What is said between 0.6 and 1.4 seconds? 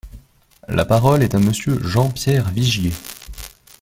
La parole est à